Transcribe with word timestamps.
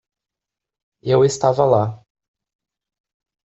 Eu 1.03 1.23
estava 1.23 1.63
lá. 1.63 2.03